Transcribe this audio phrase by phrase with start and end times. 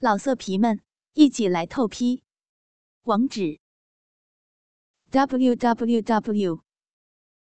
[0.00, 0.80] 老色皮们，
[1.14, 2.22] 一起来透批！
[3.02, 3.58] 网址
[5.10, 6.62] ：w w w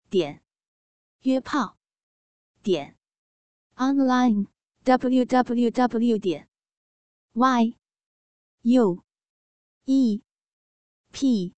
[0.08, 0.42] 点
[1.21, 1.77] 约炮
[2.62, 2.96] 点
[3.74, 4.46] online
[4.84, 6.48] w w w 点
[7.34, 7.77] y
[8.63, 9.04] u
[9.85, 10.23] e
[11.13, 11.54] p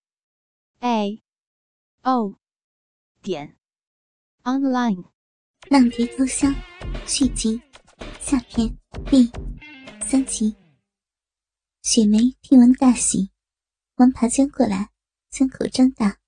[0.81, 1.23] a
[2.03, 2.41] o
[3.23, 3.57] 点
[4.43, 5.05] online。
[5.71, 6.53] 浪蝶幽香
[7.07, 7.63] 续集
[8.19, 8.77] 下篇
[9.09, 9.31] 第
[10.05, 10.68] 三集。
[11.91, 13.31] 雪梅听闻大喜，
[13.95, 14.91] 忙爬将过来，
[15.31, 16.21] 将口张大，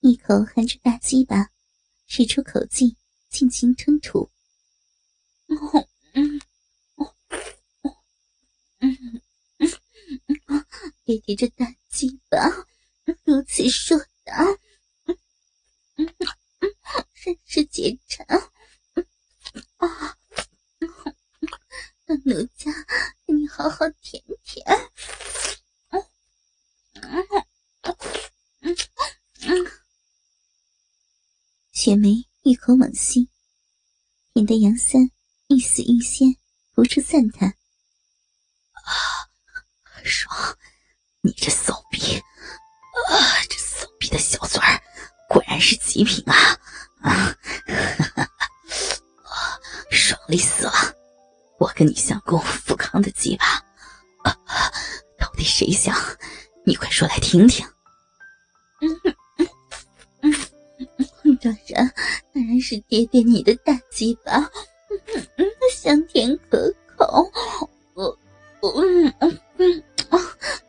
[0.00, 1.50] 一口含着大鸡巴，
[2.06, 2.96] 使出口技，
[3.28, 4.30] 尽情吞吐。
[11.04, 12.38] 爹爹这大鸡巴
[13.24, 14.42] 如此硕大，
[17.12, 18.26] 甚是解馋
[19.76, 20.16] 啊！
[22.06, 22.72] 让奴家
[23.26, 24.64] 你好好舔舔。
[31.88, 33.30] 雪梅一口猛吸，
[34.34, 35.10] 引得杨三
[35.48, 36.36] 欲死欲仙，
[36.74, 37.48] 不住赞叹
[38.84, 38.92] ：“啊，
[40.04, 40.36] 爽！
[41.22, 44.82] 你这骚逼，啊，这骚逼的小嘴儿，
[45.30, 46.36] 果然是极品啊！
[47.00, 47.34] 啊，
[49.90, 50.94] 爽利死了！”
[51.58, 53.64] 我跟你相公富康的鸡巴，
[55.18, 55.96] 到底谁想？
[56.66, 57.66] 你快说来听听。
[58.82, 59.16] 嗯，
[61.48, 61.92] 当然
[62.34, 64.50] 当然是爹爹你的大鸡巴，
[65.72, 67.30] 香甜可口，
[67.94, 68.18] 我
[68.60, 70.18] 我嗯嗯嗯啊，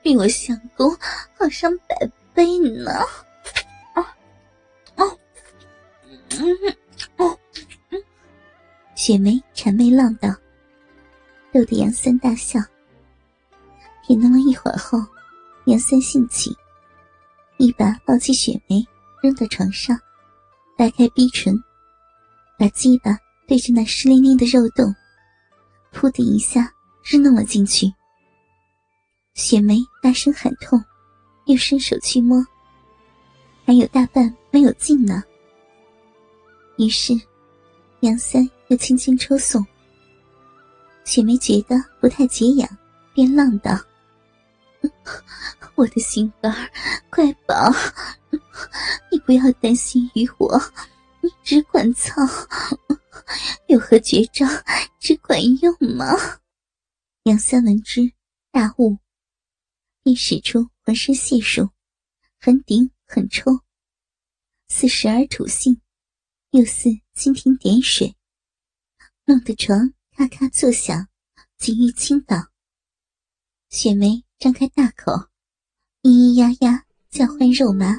[0.02, 0.90] 比我相公
[1.38, 2.92] 好上百倍呢。
[3.94, 4.16] 啊
[4.96, 5.04] 啊，
[8.96, 10.30] 雪梅谄媚浪道。
[11.52, 12.58] 逗得杨三大笑。
[14.08, 14.98] 也弄了一会儿后，
[15.66, 16.56] 杨三兴起，
[17.58, 18.82] 一把抱起雪梅，
[19.22, 20.00] 扔到床上，
[20.80, 21.62] 掰开逼唇，
[22.58, 24.96] 把鸡巴对着那湿淋淋的肉洞，
[25.94, 26.74] 噗的一下
[27.04, 27.94] 日弄了进去。
[29.34, 30.82] 雪梅大声喊痛，
[31.48, 32.42] 又伸手去摸，
[33.66, 35.22] 还有大半没有进呢。
[36.78, 37.14] 于是，
[38.00, 39.62] 杨三又轻轻抽送。
[41.04, 42.70] 雪梅觉得不太解痒，
[43.14, 43.78] 便浪道
[45.76, 46.72] ：“我的心肝儿
[47.10, 47.70] 快饱，
[49.12, 50.60] 你不要担心于我，
[51.22, 52.14] 你只管操，
[53.68, 54.46] 有何绝招
[55.00, 56.06] 只管用吗？”
[57.24, 58.14] 杨三闻之
[58.52, 58.98] 大悟，
[60.04, 61.70] 便使出浑身解数，
[62.40, 63.62] 狠顶狠抽，
[64.68, 65.82] 似时而吐信，
[66.52, 68.16] 又似蜻蜓点水，
[69.26, 69.94] 弄得床。
[70.12, 71.08] 咔咔作响，
[71.58, 72.36] 几欲倾倒。
[73.70, 75.14] 雪梅张开大口，
[76.02, 77.96] 咿咿呀呀叫唤肉麻，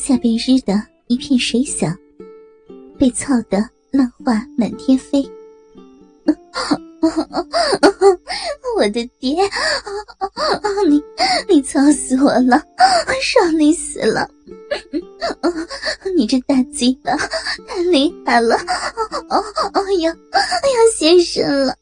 [0.00, 0.72] 下边日的
[1.08, 1.94] 一片水响，
[2.98, 3.58] 被操得
[3.90, 5.22] 浪花满天飞。
[8.76, 9.36] 我的爹，
[10.88, 11.02] 你
[11.50, 12.62] 你操死我了，
[13.20, 14.26] 爽利死了！
[16.16, 17.14] 你这大鸡巴
[17.68, 21.76] 太厉害了，哎呀，要现身了！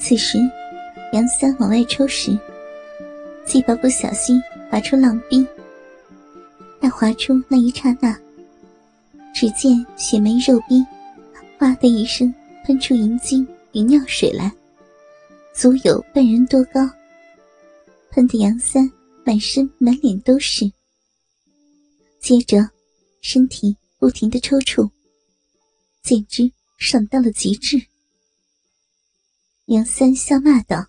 [0.00, 0.38] 此时，
[1.12, 2.30] 杨三往外抽时，
[3.46, 5.46] 鸡巴不小心划出浪逼。
[6.80, 8.18] 待划出那一刹那，
[9.34, 10.84] 只见雪梅肉逼，
[11.58, 12.32] 哗的一声
[12.64, 14.52] 喷出银精与尿水来，
[15.54, 16.80] 足有半人多高，
[18.10, 18.90] 喷得杨三。
[19.28, 20.70] 满身满脸都是，
[22.20, 22.58] 接着
[23.20, 24.88] 身体不停的抽搐，
[26.04, 26.48] 简直
[26.78, 27.76] 爽到了极致。
[29.64, 30.86] 杨三笑骂道：“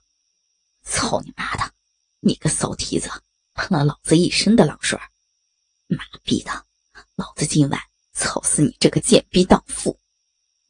[0.85, 1.73] 操你妈的，
[2.19, 3.09] 你个骚蹄子，
[3.53, 4.99] 喷了老子一身的浪水！
[5.87, 6.65] 妈逼的，
[7.15, 7.79] 老子今晚
[8.13, 9.99] 操死你这个贱逼荡妇！”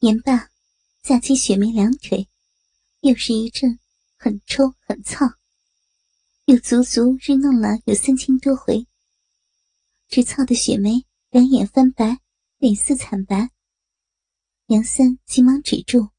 [0.00, 0.50] 言罢，
[1.02, 2.28] 架起雪梅两腿，
[3.00, 3.78] 又是一阵
[4.16, 5.26] 很抽很操。
[6.44, 8.86] 又足足日弄了有三千多回，
[10.08, 12.20] 直操的雪梅两眼翻白，
[12.58, 13.50] 脸色惨白。
[14.68, 16.10] 杨三急忙止住，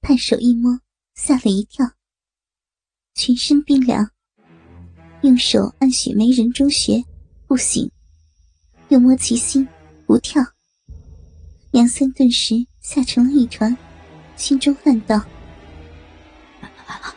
[0.00, 0.80] 探手一摸，
[1.14, 1.94] 吓了一跳，
[3.14, 4.10] 全身冰凉，
[5.22, 7.02] 用手按雪梅人中穴，
[7.46, 7.88] 不醒，
[8.88, 9.66] 又摸其心，
[10.04, 10.42] 不跳。
[11.72, 13.76] 杨三顿时吓成了一团，
[14.36, 15.14] 心中暗道：
[16.60, 17.14] 完了完了，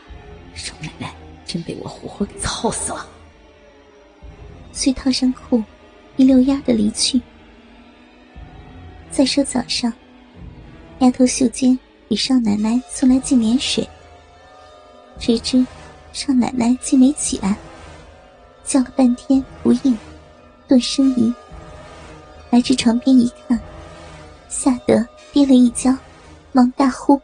[0.54, 1.12] 少奶奶！
[1.44, 3.08] 真被我活活给操死了！
[4.72, 5.62] 遂套上裤，
[6.16, 7.20] 一溜烟的离去。
[9.10, 9.92] 再说早上，
[11.00, 11.76] 丫头秀娟
[12.08, 13.88] 给少奶奶送来净莲水，
[15.18, 15.66] 谁知
[16.12, 17.56] 少奶奶竟没起来，
[18.66, 19.96] 叫了半天不应，
[20.66, 21.32] 顿生疑，
[22.50, 23.58] 来至床边一看，
[24.48, 25.96] 吓得跌了一跤，
[26.52, 27.16] 忙大呼：“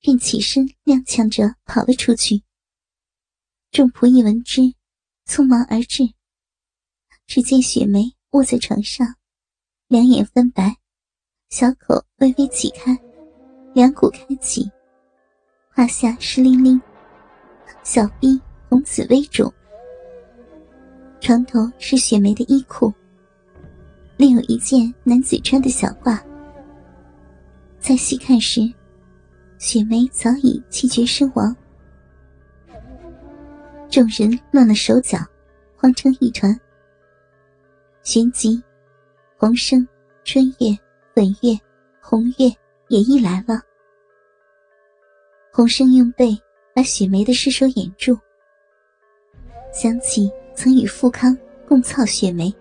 [0.00, 2.42] 便起身踉跄着跑了出去。
[3.70, 4.60] 众仆一闻之，
[5.26, 6.04] 匆忙而至。
[7.26, 9.06] 只见雪梅卧在床上，
[9.88, 10.76] 两眼翻白，
[11.48, 12.98] 小口微微挤开，
[13.74, 14.70] 两股开启，
[15.80, 16.78] 胯下湿淋淋，
[17.82, 18.38] 小臂
[18.68, 19.50] 红紫微肿。
[21.22, 22.92] 床头是雪梅的衣裤，
[24.18, 26.20] 另有一件男子穿的小褂。
[27.78, 28.70] 再细看时，
[29.56, 31.56] 雪梅早已气绝身亡。
[33.88, 35.16] 众人乱了手脚，
[35.78, 36.54] 慌成一团。
[38.02, 38.62] 旋即，
[39.38, 39.88] 红生、
[40.24, 40.76] 春月、
[41.14, 41.58] 粉月、
[42.02, 42.54] 红月
[42.88, 43.62] 也一来了。
[45.52, 46.36] 红生用背
[46.74, 48.16] 把雪梅的尸首掩住，
[49.72, 51.36] 想起曾与富康
[51.66, 52.54] 共操雪梅，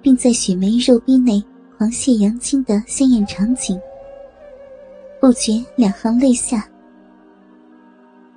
[0.00, 1.42] 并在雪梅肉壁内
[1.76, 3.80] 狂泻阳精的鲜艳场景，
[5.20, 6.68] 不觉两行泪下。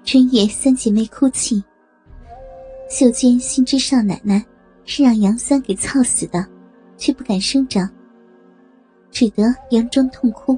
[0.04, 1.64] 春夜三姐妹哭泣。
[2.90, 4.44] 秀娟心知少奶奶
[4.84, 6.46] 是让杨三给操死的，
[6.98, 7.90] 却不敢声张，
[9.10, 10.58] 只得佯装痛哭。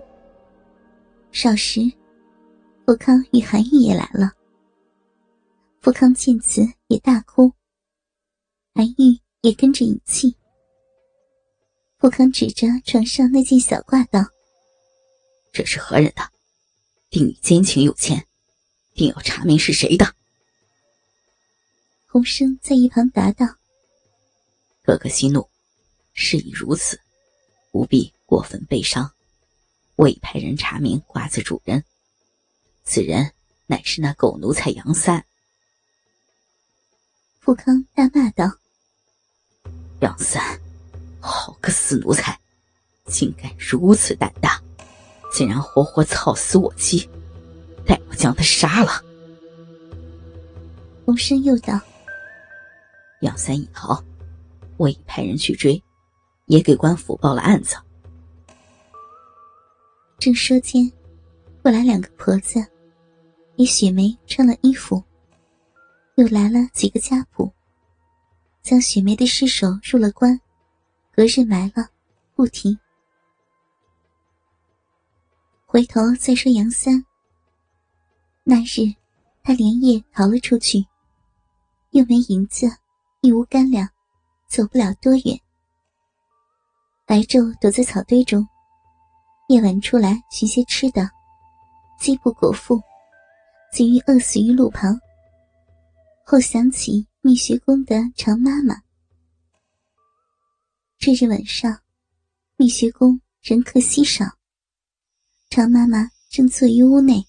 [1.32, 1.82] 少时，
[2.86, 4.32] 富康与韩玉也来了。
[5.82, 7.52] 富康见此也大哭，
[8.76, 10.38] 韩玉也跟着引泣。
[11.98, 14.24] 富康指着床上那件小褂道
[15.52, 16.30] ：“这是何人的？
[17.10, 18.24] 定与奸情有牵，
[18.94, 20.14] 定要查明是谁的。”
[22.06, 23.48] 洪生在一旁答道
[24.86, 25.50] ：“哥哥息怒，
[26.14, 27.02] 事已如此，
[27.72, 29.12] 不必过分悲伤。
[29.96, 31.84] 我已派人查明褂子主人，
[32.86, 33.34] 此人
[33.66, 35.26] 乃是那狗奴才杨三。”
[37.42, 38.50] 富康大骂道
[40.02, 40.60] ：“杨三，
[41.20, 42.40] 好个死奴才，
[43.06, 44.60] 竟敢如此胆大，
[45.32, 47.10] 竟然活活操死我妻！
[47.86, 49.04] 待我将他杀了。”
[51.06, 51.80] 洪生又道。
[53.22, 54.04] 杨三已逃，
[54.78, 55.82] 我已派人去追，
[56.46, 57.76] 也给官府报了案子。
[60.18, 60.92] 正说间，
[61.62, 62.66] 过来两个婆子，
[63.58, 65.04] 给雪梅穿了衣服，
[66.16, 67.52] 又来了几个家仆，
[68.62, 70.40] 将雪梅的尸首入了棺，
[71.12, 71.88] 隔日埋了，
[72.36, 72.78] 不提。
[75.66, 77.06] 回头再说杨三，
[78.44, 78.94] 那日
[79.44, 80.86] 他连夜逃了出去，
[81.92, 82.68] 又没银子。
[83.22, 83.90] 一无干粮，
[84.48, 85.40] 走不了多远。
[87.08, 88.48] 白昼躲在草堆中，
[89.48, 91.10] 夜晚出来寻些吃的，
[92.00, 92.80] 饥不果腹，
[93.76, 94.98] 急于饿死于路旁。
[96.26, 98.74] 后想起蜜学宫的常妈妈。
[100.98, 101.82] 这日晚上，
[102.56, 104.38] 蜜学宫人客稀少，
[105.50, 107.28] 常妈妈正坐于屋内，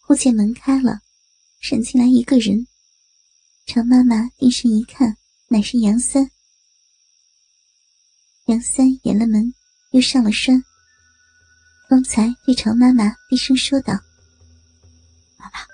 [0.00, 1.00] 忽见门开了，
[1.60, 2.66] 闪进来一个人。
[3.66, 5.18] 常妈妈定神一看，
[5.48, 6.30] 乃是杨三。
[8.46, 9.52] 杨三掩了门，
[9.90, 10.64] 又上了栓。
[11.90, 13.92] 方才对常妈妈低声说道
[15.42, 15.66] ：“妈妈，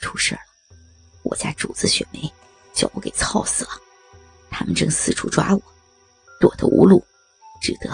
[0.00, 0.40] 出事了！
[1.22, 2.30] 我家主子雪梅
[2.74, 3.70] 叫我给操死了，
[4.50, 5.62] 他们正四处抓我，
[6.38, 7.02] 躲得无路，
[7.62, 7.88] 只得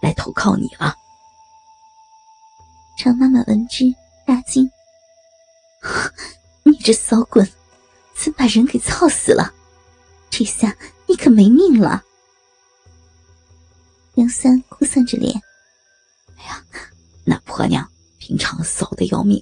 [0.00, 0.94] 来投靠你了。”
[2.96, 3.84] 常妈妈闻之
[4.24, 4.70] 大惊
[6.64, 7.48] ：“你这骚棍！”
[8.14, 9.54] 怎把人给操死了？
[10.28, 12.04] 这下你可没命了！
[14.14, 15.40] 杨三哭丧着脸
[16.36, 16.64] ：“哎呀，
[17.24, 19.40] 那婆娘平常骚的要命，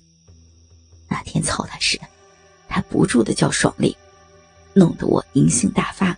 [1.08, 2.00] 那天操她时，
[2.68, 3.96] 她不住的叫爽利，
[4.74, 6.16] 弄得我淫性大发，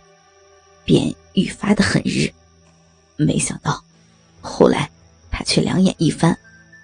[0.83, 2.31] 便愈发的狠日。
[3.15, 3.83] 没想到，
[4.41, 4.89] 后来
[5.29, 6.37] 她却两眼一翻，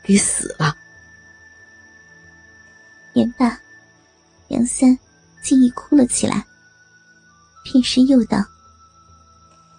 [0.03, 0.75] 给死了。”
[3.13, 3.59] 言罢，
[4.49, 4.97] 杨三。
[5.45, 6.43] 竟已哭了起来。
[7.63, 8.43] 片时又道：“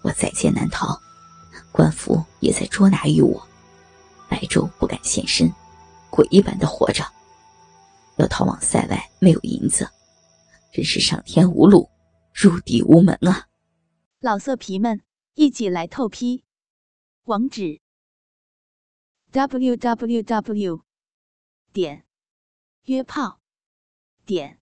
[0.02, 0.96] 我在劫难逃，
[1.72, 3.44] 官府也在捉拿于我，
[4.28, 5.52] 白昼不敢现身，
[6.08, 7.04] 鬼一般的活着。
[8.18, 9.88] 要逃往塞外，没有银子，
[10.72, 11.90] 真是上天无路，
[12.32, 13.48] 入地无门啊！”
[14.20, 15.02] 老色皮们，
[15.34, 16.44] 一起来透批，
[17.24, 17.80] 网址
[19.32, 20.84] ：w w w.
[21.72, 22.04] 点
[22.84, 23.40] 约炮
[24.24, 24.60] 点。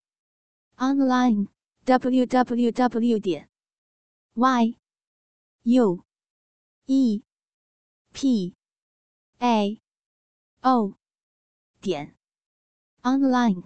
[0.77, 1.47] online
[1.85, 3.49] www 点
[4.33, 4.77] y
[5.63, 6.05] u
[6.87, 7.23] e
[8.13, 8.57] p
[9.39, 9.81] a
[10.63, 10.99] o
[11.81, 12.17] 点
[13.05, 13.65] online。